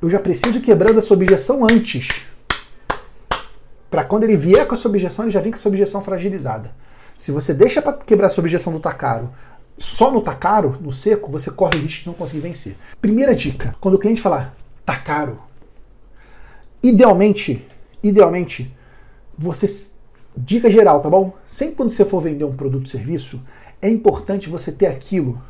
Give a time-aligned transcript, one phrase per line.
[0.00, 2.26] Eu já preciso quebrando essa objeção antes.
[3.90, 6.72] Para quando ele vier com essa objeção, ele já vem com essa objeção fragilizada.
[7.16, 9.32] Se você deixa para quebrar essa objeção do tá caro,
[9.76, 12.76] só no tá caro, no seco, você corre o risco de não conseguir vencer.
[13.00, 15.38] Primeira dica, quando o cliente falar tá caro,
[16.82, 17.66] idealmente,
[18.02, 18.74] idealmente,
[19.36, 19.66] você
[20.36, 21.36] dica geral, tá bom?
[21.46, 23.42] Sempre quando você for vender um produto ou serviço,
[23.82, 25.40] é importante você ter aquilo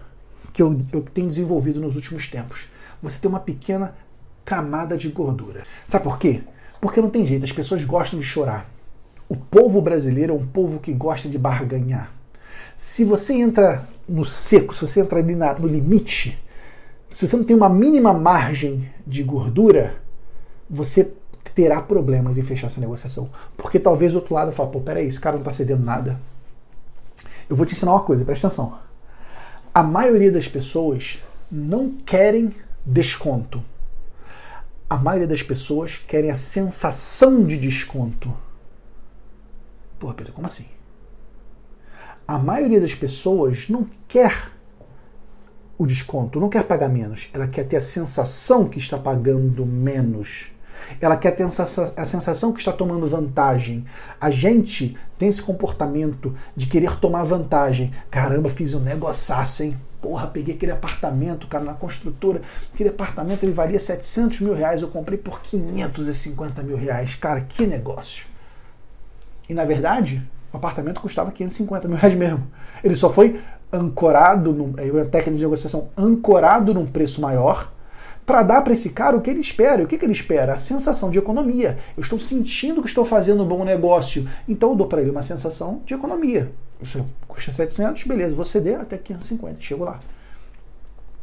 [0.52, 2.68] que eu, eu tenho desenvolvido nos últimos tempos.
[3.02, 3.94] Você ter uma pequena
[4.48, 5.62] camada de gordura.
[5.86, 6.40] Sabe por quê?
[6.80, 8.66] Porque não tem jeito, as pessoas gostam de chorar.
[9.28, 12.10] O povo brasileiro é um povo que gosta de barganhar.
[12.74, 16.42] Se você entra no seco, se você entra ali na, no limite,
[17.10, 19.96] se você não tem uma mínima margem de gordura,
[20.70, 21.12] você
[21.54, 23.28] terá problemas em fechar essa negociação.
[23.54, 26.18] Porque talvez o outro lado fale, pô, peraí, esse cara não está cedendo nada.
[27.50, 28.78] Eu vou te ensinar uma coisa, presta atenção.
[29.74, 31.18] A maioria das pessoas
[31.52, 32.50] não querem
[32.86, 33.62] desconto
[34.88, 38.34] a maioria das pessoas querem a sensação de desconto.
[39.98, 40.66] Porra, Pedro, como assim?
[42.26, 44.52] A maioria das pessoas não quer
[45.76, 47.28] o desconto, não quer pagar menos.
[47.32, 50.50] Ela quer ter a sensação que está pagando menos.
[51.00, 53.84] Ela quer ter a sensação que está tomando vantagem.
[54.20, 57.92] A gente tem esse comportamento de querer tomar vantagem.
[58.10, 59.76] Caramba, fiz um negociaço, hein?
[60.00, 62.40] Porra, peguei aquele apartamento, cara, na construtora.
[62.72, 64.82] Aquele apartamento ele valia 700 mil reais.
[64.82, 67.14] Eu comprei por 550 mil reais.
[67.14, 68.26] Cara, que negócio.
[69.48, 72.46] E na verdade, o apartamento custava 550 mil reais mesmo.
[72.84, 73.40] Ele só foi
[73.72, 77.72] ancorado, num, a técnica de negociação, ancorado num preço maior
[78.24, 79.80] para dar para esse cara o que ele espera.
[79.80, 80.52] E o que, que ele espera?
[80.52, 81.78] A sensação de economia.
[81.96, 85.22] Eu estou sentindo que estou fazendo um bom negócio, então eu dou para ele uma
[85.22, 86.52] sensação de economia.
[86.80, 89.98] Isso custa 700, beleza, vou ceder até 550, chego lá.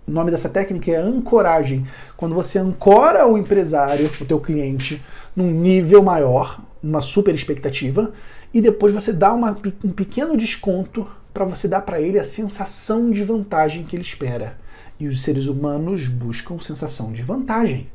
[0.07, 1.85] O nome dessa técnica é ancoragem.
[2.15, 5.03] Quando você ancora o empresário, o teu cliente,
[5.35, 8.11] num nível maior, uma super expectativa,
[8.53, 13.09] e depois você dá uma, um pequeno desconto para você dar para ele a sensação
[13.09, 14.57] de vantagem que ele espera.
[14.99, 17.89] E os seres humanos buscam sensação de vantagem.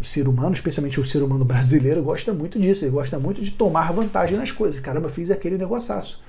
[0.00, 2.84] O ser humano, especialmente o ser humano brasileiro, gosta muito disso.
[2.84, 4.80] Ele gosta muito de tomar vantagem nas coisas.
[4.80, 6.22] Caramba, fiz aquele negociaço.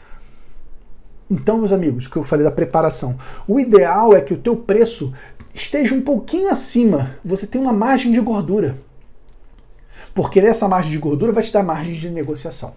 [1.29, 3.17] Então, meus amigos, que eu falei da preparação.
[3.47, 5.13] O ideal é que o teu preço
[5.53, 7.17] esteja um pouquinho acima.
[7.23, 8.77] Você tem uma margem de gordura.
[10.13, 12.73] Porque essa margem de gordura vai te dar margem de negociação.